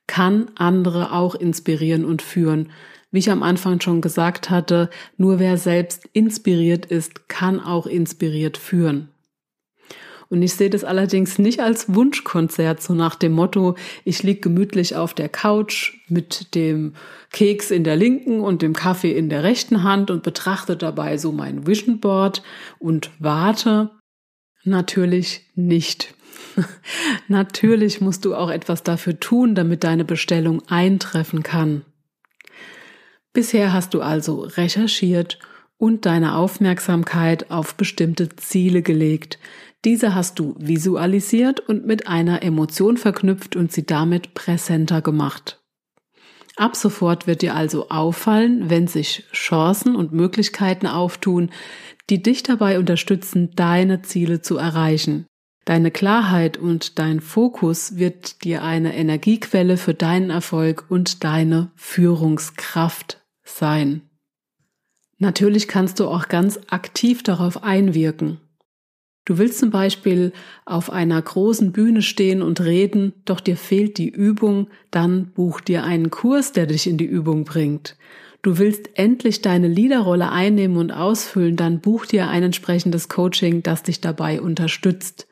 kann 0.07 0.49
andere 0.55 1.13
auch 1.13 1.35
inspirieren 1.35 2.05
und 2.05 2.23
führen. 2.23 2.69
Wie 3.11 3.19
ich 3.19 3.29
am 3.29 3.43
Anfang 3.43 3.81
schon 3.81 4.01
gesagt 4.01 4.49
hatte, 4.49 4.89
nur 5.15 5.37
wer 5.37 5.57
selbst 5.57 6.09
inspiriert 6.13 6.85
ist, 6.85 7.29
kann 7.29 7.59
auch 7.59 7.85
inspiriert 7.85 8.57
führen. 8.57 9.09
Und 10.31 10.41
ich 10.43 10.53
sehe 10.53 10.69
das 10.69 10.85
allerdings 10.85 11.39
nicht 11.39 11.59
als 11.59 11.93
Wunschkonzert, 11.93 12.81
so 12.81 12.93
nach 12.93 13.15
dem 13.15 13.33
Motto, 13.33 13.75
ich 14.05 14.23
lieg 14.23 14.41
gemütlich 14.41 14.95
auf 14.95 15.13
der 15.13 15.27
Couch 15.27 15.97
mit 16.07 16.55
dem 16.55 16.93
Keks 17.33 17.69
in 17.69 17.83
der 17.83 17.97
linken 17.97 18.39
und 18.39 18.61
dem 18.61 18.71
Kaffee 18.71 19.11
in 19.11 19.27
der 19.27 19.43
rechten 19.43 19.83
Hand 19.83 20.09
und 20.09 20.23
betrachte 20.23 20.77
dabei 20.77 21.17
so 21.17 21.33
mein 21.33 21.67
Vision 21.67 21.99
Board 21.99 22.43
und 22.79 23.11
warte. 23.19 23.91
Natürlich 24.63 25.51
nicht. 25.55 26.13
Natürlich 27.27 27.99
musst 27.99 28.23
du 28.23 28.33
auch 28.33 28.49
etwas 28.49 28.83
dafür 28.83 29.19
tun, 29.19 29.53
damit 29.53 29.83
deine 29.83 30.05
Bestellung 30.05 30.61
eintreffen 30.69 31.43
kann. 31.43 31.81
Bisher 33.33 33.73
hast 33.73 33.93
du 33.93 34.01
also 34.01 34.43
recherchiert 34.43 35.39
und 35.77 36.05
deine 36.05 36.35
Aufmerksamkeit 36.35 37.51
auf 37.51 37.75
bestimmte 37.75 38.29
Ziele 38.29 38.81
gelegt, 38.81 39.39
diese 39.85 40.13
hast 40.13 40.37
du 40.37 40.55
visualisiert 40.59 41.59
und 41.59 41.85
mit 41.85 42.07
einer 42.07 42.43
Emotion 42.43 42.97
verknüpft 42.97 43.55
und 43.55 43.71
sie 43.71 43.85
damit 43.85 44.33
präsenter 44.33 45.01
gemacht. 45.01 45.59
Ab 46.57 46.75
sofort 46.75 47.27
wird 47.27 47.41
dir 47.41 47.55
also 47.55 47.89
auffallen, 47.89 48.69
wenn 48.69 48.87
sich 48.87 49.23
Chancen 49.31 49.95
und 49.95 50.11
Möglichkeiten 50.11 50.85
auftun, 50.85 51.49
die 52.09 52.21
dich 52.21 52.43
dabei 52.43 52.77
unterstützen, 52.77 53.51
deine 53.55 54.01
Ziele 54.01 54.41
zu 54.41 54.57
erreichen. 54.57 55.25
Deine 55.65 55.91
Klarheit 55.91 56.57
und 56.57 56.99
dein 56.99 57.21
Fokus 57.21 57.97
wird 57.97 58.43
dir 58.43 58.63
eine 58.63 58.95
Energiequelle 58.95 59.77
für 59.77 59.93
deinen 59.93 60.29
Erfolg 60.29 60.85
und 60.89 61.23
deine 61.23 61.71
Führungskraft 61.75 63.23
sein. 63.43 64.09
Natürlich 65.19 65.67
kannst 65.67 65.99
du 65.99 66.07
auch 66.07 66.27
ganz 66.27 66.59
aktiv 66.69 67.21
darauf 67.21 67.63
einwirken. 67.63 68.40
Du 69.31 69.37
willst 69.37 69.59
zum 69.59 69.69
Beispiel 69.69 70.33
auf 70.65 70.89
einer 70.89 71.21
großen 71.21 71.71
Bühne 71.71 72.01
stehen 72.01 72.41
und 72.41 72.59
reden, 72.59 73.13
doch 73.23 73.39
dir 73.39 73.55
fehlt 73.55 73.97
die 73.97 74.09
Übung, 74.09 74.67
dann 74.91 75.27
buch 75.27 75.61
dir 75.61 75.85
einen 75.85 76.09
Kurs, 76.09 76.51
der 76.51 76.65
dich 76.65 76.85
in 76.85 76.97
die 76.97 77.05
Übung 77.05 77.45
bringt. 77.45 77.95
Du 78.41 78.57
willst 78.57 78.89
endlich 78.95 79.41
deine 79.41 79.69
Leaderrolle 79.69 80.33
einnehmen 80.33 80.75
und 80.75 80.91
ausfüllen, 80.91 81.55
dann 81.55 81.79
buch 81.79 82.05
dir 82.05 82.27
ein 82.27 82.43
entsprechendes 82.43 83.07
Coaching, 83.07 83.63
das 83.63 83.83
dich 83.83 84.01
dabei 84.01 84.41
unterstützt. 84.41 85.29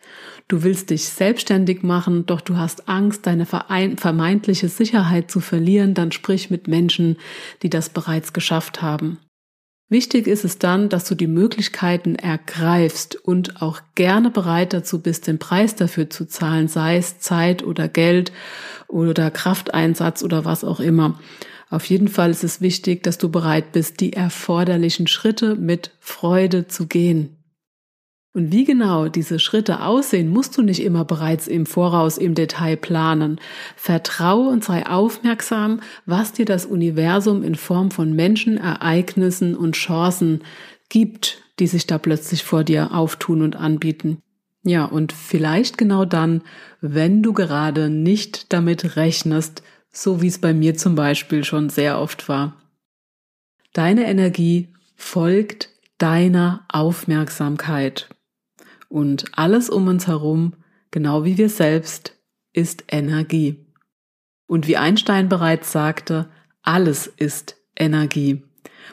Du 0.47 0.63
willst 0.63 0.91
dich 0.91 1.03
selbstständig 1.03 1.83
machen, 1.83 2.25
doch 2.25 2.39
du 2.39 2.55
hast 2.55 2.87
Angst, 2.87 3.27
deine 3.27 3.45
vermeintliche 3.45 4.69
Sicherheit 4.69 5.29
zu 5.29 5.41
verlieren, 5.41 5.93
dann 5.93 6.13
sprich 6.13 6.49
mit 6.49 6.69
Menschen, 6.69 7.17
die 7.63 7.69
das 7.69 7.89
bereits 7.89 8.31
geschafft 8.31 8.81
haben. 8.81 9.19
Wichtig 9.91 10.27
ist 10.27 10.45
es 10.45 10.59
dann, 10.59 10.87
dass 10.87 11.05
du 11.05 11.15
die 11.15 11.25
Möglichkeiten 11.25 12.13
ergreifst 12.13 13.15
und 13.15 13.59
auch 13.63 13.81
gerne 13.95 14.29
bereit 14.29 14.71
dazu 14.71 15.01
bist, 15.01 15.25
den 15.25 15.39
Preis 15.39 15.75
dafür 15.75 16.11
zu 16.11 16.27
zahlen, 16.27 16.67
sei 16.67 16.97
es 16.97 17.19
Zeit 17.19 17.63
oder 17.63 17.87
Geld 17.87 18.31
oder 18.87 19.31
Krafteinsatz 19.31 20.21
oder 20.21 20.45
was 20.45 20.63
auch 20.63 20.79
immer. 20.79 21.19
Auf 21.71 21.85
jeden 21.85 22.07
Fall 22.07 22.29
ist 22.29 22.43
es 22.43 22.61
wichtig, 22.61 23.01
dass 23.01 23.17
du 23.17 23.29
bereit 23.29 23.71
bist, 23.71 23.99
die 23.99 24.13
erforderlichen 24.13 25.07
Schritte 25.07 25.55
mit 25.55 25.91
Freude 25.99 26.67
zu 26.67 26.85
gehen. 26.85 27.38
Und 28.33 28.51
wie 28.51 28.63
genau 28.63 29.07
diese 29.07 29.39
Schritte 29.39 29.81
aussehen, 29.81 30.29
musst 30.29 30.55
du 30.57 30.61
nicht 30.61 30.83
immer 30.83 31.03
bereits 31.03 31.47
im 31.47 31.65
Voraus 31.65 32.19
im 32.19 32.35
Detail 32.35 32.77
planen. 32.77 33.39
Vertraue 33.75 34.49
und 34.49 34.63
sei 34.63 34.85
aufmerksam, 34.85 35.81
was 36.05 36.31
dir 36.31 36.45
das 36.45 36.65
Universum 36.65 37.41
in 37.41 37.55
Form 37.55 37.89
von 37.89 38.13
Menschen, 38.13 38.57
Ereignissen 38.57 39.55
und 39.55 39.75
Chancen 39.75 40.43
gibt, 40.89 41.41
die 41.57 41.65
sich 41.65 41.87
da 41.87 41.97
plötzlich 41.97 42.43
vor 42.43 42.63
dir 42.63 42.93
auftun 42.93 43.41
und 43.41 43.55
anbieten. 43.55 44.21
Ja, 44.63 44.85
und 44.85 45.11
vielleicht 45.11 45.77
genau 45.77 46.05
dann, 46.05 46.43
wenn 46.81 47.23
du 47.23 47.33
gerade 47.33 47.89
nicht 47.89 48.53
damit 48.53 48.95
rechnest, 48.95 49.63
so 49.91 50.21
wie 50.21 50.27
es 50.27 50.37
bei 50.37 50.53
mir 50.53 50.75
zum 50.75 50.93
Beispiel 50.93 51.43
schon 51.43 51.69
sehr 51.69 51.99
oft 51.99 52.29
war. 52.29 52.61
Deine 53.73 54.05
Energie 54.05 54.69
folgt 54.95 55.69
deiner 55.97 56.65
Aufmerksamkeit. 56.69 58.07
Und 58.89 59.25
alles 59.37 59.69
um 59.69 59.87
uns 59.87 60.07
herum, 60.07 60.53
genau 60.91 61.23
wie 61.23 61.37
wir 61.37 61.49
selbst, 61.49 62.17
ist 62.51 62.83
Energie. 62.89 63.65
Und 64.47 64.67
wie 64.67 64.77
Einstein 64.77 65.29
bereits 65.29 65.71
sagte, 65.71 66.27
alles 66.63 67.07
ist 67.07 67.55
Energie. 67.77 68.43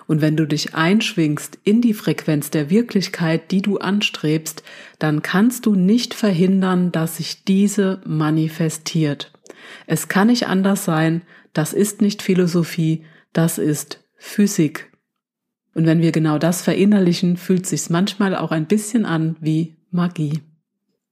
Und 0.07 0.21
wenn 0.21 0.37
du 0.37 0.47
dich 0.47 0.75
einschwingst 0.75 1.59
in 1.65 1.81
die 1.81 1.95
Frequenz 1.95 2.51
der 2.51 2.71
Wirklichkeit, 2.71 3.51
die 3.51 3.63
du 3.63 3.79
anstrebst, 3.79 4.63
dann 4.99 5.23
kannst 5.23 5.67
du 5.67 5.75
nicht 5.75 6.15
verhindern, 6.15 6.93
dass 6.93 7.17
sich 7.17 7.45
diese 7.45 8.01
manifestiert. 8.05 9.33
Es 9.87 10.09
kann 10.09 10.29
nicht 10.29 10.47
anders 10.47 10.85
sein, 10.85 11.23
das 11.53 11.73
ist 11.73 12.03
nicht 12.03 12.23
Philosophie, 12.23 13.05
das 13.33 13.59
ist 13.59 14.05
Physik. 14.17 14.93
Und 15.75 15.87
wenn 15.87 16.01
wir 16.01 16.13
genau 16.13 16.39
das 16.39 16.63
verinnerlichen, 16.63 17.37
fühlt 17.37 17.67
sich's 17.67 17.91
manchmal 17.91 18.37
auch 18.37 18.53
ein 18.53 18.67
bisschen 18.67 19.05
an 19.05 19.37
wie 19.41 19.76
Magie. 19.91 20.43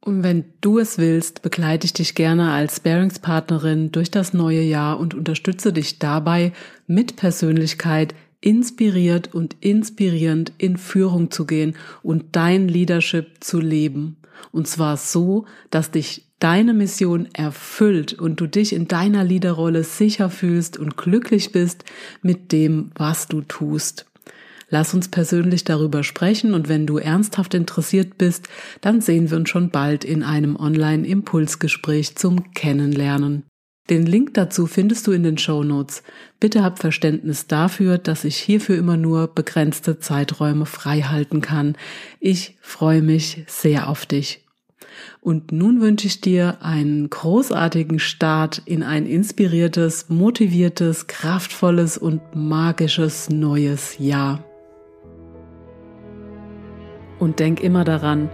Und 0.00 0.22
wenn 0.22 0.44
du 0.60 0.78
es 0.78 0.98
willst, 0.98 1.40
begleite 1.40 1.86
ich 1.86 1.94
dich 1.94 2.14
gerne 2.14 2.52
als 2.52 2.76
Sparingspartnerin 2.76 3.90
durch 3.90 4.10
das 4.10 4.34
neue 4.34 4.60
Jahr 4.60 5.00
und 5.00 5.14
unterstütze 5.14 5.72
dich 5.72 5.98
dabei, 5.98 6.52
mit 6.86 7.16
Persönlichkeit 7.16 8.14
inspiriert 8.42 9.32
und 9.32 9.56
inspirierend 9.60 10.52
in 10.58 10.76
Führung 10.76 11.30
zu 11.30 11.46
gehen 11.46 11.74
und 12.02 12.36
dein 12.36 12.68
Leadership 12.68 13.42
zu 13.42 13.58
leben. 13.58 14.18
Und 14.52 14.68
zwar 14.68 14.98
so, 14.98 15.46
dass 15.70 15.90
dich 15.90 16.26
deine 16.38 16.74
Mission 16.74 17.26
erfüllt 17.32 18.12
und 18.12 18.38
du 18.38 18.46
dich 18.46 18.74
in 18.74 18.86
deiner 18.86 19.24
Leaderrolle 19.24 19.82
sicher 19.84 20.28
fühlst 20.28 20.78
und 20.78 20.98
glücklich 20.98 21.52
bist 21.52 21.84
mit 22.20 22.52
dem, 22.52 22.90
was 22.94 23.28
du 23.28 23.40
tust. 23.40 24.04
Lass 24.74 24.92
uns 24.92 25.06
persönlich 25.06 25.62
darüber 25.62 26.02
sprechen 26.02 26.52
und 26.52 26.68
wenn 26.68 26.84
du 26.84 26.98
ernsthaft 26.98 27.54
interessiert 27.54 28.18
bist, 28.18 28.48
dann 28.80 29.00
sehen 29.00 29.30
wir 29.30 29.36
uns 29.36 29.48
schon 29.48 29.70
bald 29.70 30.04
in 30.04 30.24
einem 30.24 30.56
Online-Impulsgespräch 30.56 32.16
zum 32.16 32.52
Kennenlernen. 32.54 33.44
Den 33.88 34.04
Link 34.04 34.34
dazu 34.34 34.66
findest 34.66 35.06
du 35.06 35.12
in 35.12 35.22
den 35.22 35.38
Show 35.38 35.62
Notes. 35.62 36.02
Bitte 36.40 36.64
hab 36.64 36.80
Verständnis 36.80 37.46
dafür, 37.46 37.98
dass 37.98 38.24
ich 38.24 38.36
hierfür 38.36 38.76
immer 38.76 38.96
nur 38.96 39.28
begrenzte 39.28 40.00
Zeiträume 40.00 40.66
frei 40.66 41.02
halten 41.02 41.40
kann. 41.40 41.76
Ich 42.18 42.56
freue 42.60 43.00
mich 43.00 43.44
sehr 43.46 43.88
auf 43.88 44.06
dich. 44.06 44.44
Und 45.20 45.52
nun 45.52 45.82
wünsche 45.82 46.08
ich 46.08 46.20
dir 46.20 46.58
einen 46.62 47.08
großartigen 47.10 48.00
Start 48.00 48.60
in 48.64 48.82
ein 48.82 49.06
inspiriertes, 49.06 50.08
motiviertes, 50.08 51.06
kraftvolles 51.06 51.96
und 51.96 52.20
magisches 52.34 53.30
neues 53.30 53.98
Jahr. 54.00 54.44
Und 57.18 57.38
denk 57.38 57.60
immer 57.60 57.84
daran, 57.84 58.28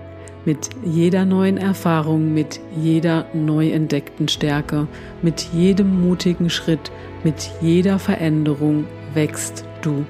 mit 0.44 0.70
jeder 0.84 1.24
neuen 1.24 1.58
Erfahrung, 1.58 2.32
mit 2.32 2.60
jeder 2.76 3.26
neu 3.34 3.70
entdeckten 3.70 4.28
Stärke, 4.28 4.86
mit 5.22 5.48
jedem 5.52 6.00
mutigen 6.00 6.48
Schritt, 6.48 6.90
mit 7.24 7.50
jeder 7.60 7.98
Veränderung 7.98 8.86
wächst 9.12 9.64
du. 9.82 10.04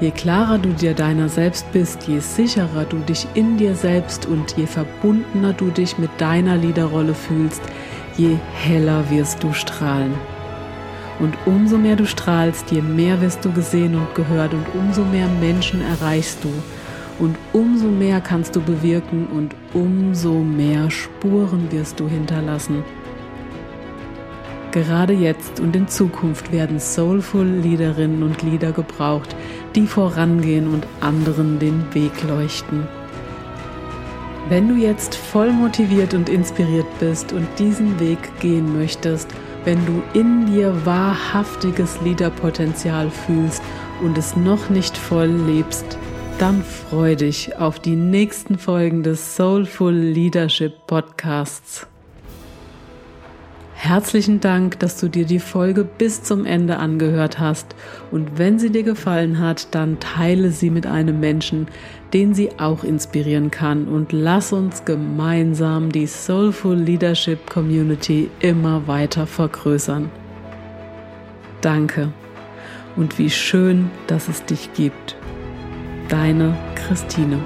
Je 0.00 0.10
klarer 0.10 0.58
du 0.58 0.70
dir 0.70 0.94
deiner 0.94 1.28
selbst 1.28 1.70
bist, 1.72 2.06
je 2.08 2.18
sicherer 2.18 2.84
du 2.84 2.98
dich 2.98 3.26
in 3.34 3.56
dir 3.56 3.74
selbst 3.74 4.26
und 4.26 4.56
je 4.56 4.66
verbundener 4.66 5.52
du 5.52 5.70
dich 5.70 5.98
mit 5.98 6.10
deiner 6.18 6.56
Liederrolle 6.56 7.14
fühlst, 7.14 7.62
je 8.16 8.36
heller 8.54 9.08
wirst 9.10 9.42
du 9.42 9.52
strahlen. 9.52 10.14
Und 11.20 11.34
umso 11.46 11.78
mehr 11.78 11.94
du 11.94 12.06
strahlst, 12.06 12.72
je 12.72 12.82
mehr 12.82 13.20
wirst 13.20 13.44
du 13.44 13.52
gesehen 13.52 13.94
und 13.94 14.14
gehört 14.16 14.52
und 14.52 14.66
umso 14.74 15.04
mehr 15.04 15.28
Menschen 15.40 15.80
erreichst 15.80 16.42
du 16.42 16.50
und 17.18 17.36
umso 17.52 17.86
mehr 17.86 18.20
kannst 18.20 18.56
du 18.56 18.60
bewirken 18.60 19.26
und 19.26 19.54
umso 19.72 20.34
mehr 20.34 20.90
Spuren 20.90 21.70
wirst 21.70 22.00
du 22.00 22.08
hinterlassen. 22.08 22.84
Gerade 24.72 25.12
jetzt 25.12 25.60
und 25.60 25.76
in 25.76 25.86
Zukunft 25.86 26.50
werden 26.50 26.80
soulful 26.80 27.46
Liederinnen 27.46 28.24
und 28.24 28.42
Lieder 28.42 28.72
gebraucht, 28.72 29.36
die 29.76 29.86
vorangehen 29.86 30.66
und 30.66 30.86
anderen 31.00 31.60
den 31.60 31.94
Weg 31.94 32.24
leuchten. 32.24 32.88
Wenn 34.48 34.68
du 34.68 34.74
jetzt 34.74 35.14
voll 35.14 35.52
motiviert 35.52 36.12
und 36.12 36.28
inspiriert 36.28 36.86
bist 36.98 37.32
und 37.32 37.46
diesen 37.58 37.98
Weg 38.00 38.18
gehen 38.40 38.76
möchtest, 38.76 39.28
wenn 39.64 39.78
du 39.86 40.02
in 40.12 40.46
dir 40.46 40.74
wahrhaftiges 40.84 42.00
Liederpotenzial 42.02 43.10
fühlst 43.10 43.62
und 44.02 44.18
es 44.18 44.36
noch 44.36 44.68
nicht 44.68 44.96
voll 44.96 45.28
lebst, 45.28 45.96
dann 46.38 46.62
freu 46.62 47.14
dich 47.14 47.56
auf 47.56 47.78
die 47.78 47.94
nächsten 47.94 48.58
Folgen 48.58 49.02
des 49.02 49.36
Soulful 49.36 49.92
Leadership 49.92 50.86
Podcasts. 50.86 51.86
Herzlichen 53.74 54.40
Dank, 54.40 54.78
dass 54.80 54.98
du 54.98 55.08
dir 55.08 55.26
die 55.26 55.38
Folge 55.38 55.84
bis 55.84 56.22
zum 56.22 56.44
Ende 56.46 56.78
angehört 56.78 57.38
hast 57.38 57.76
und 58.10 58.38
wenn 58.38 58.58
sie 58.58 58.70
dir 58.70 58.82
gefallen 58.82 59.38
hat, 59.38 59.74
dann 59.74 60.00
teile 60.00 60.50
sie 60.50 60.70
mit 60.70 60.86
einem 60.86 61.20
Menschen, 61.20 61.68
den 62.12 62.34
sie 62.34 62.50
auch 62.58 62.82
inspirieren 62.82 63.50
kann 63.50 63.86
und 63.86 64.12
lass 64.12 64.52
uns 64.52 64.84
gemeinsam 64.84 65.92
die 65.92 66.06
Soulful 66.06 66.76
Leadership 66.76 67.48
Community 67.48 68.30
immer 68.40 68.86
weiter 68.88 69.26
vergrößern. 69.26 70.10
Danke 71.60 72.12
und 72.96 73.18
wie 73.18 73.30
schön, 73.30 73.90
dass 74.06 74.28
es 74.28 74.44
dich 74.44 74.72
gibt. 74.72 75.16
Deine 76.14 76.54
Christine. 76.76 77.40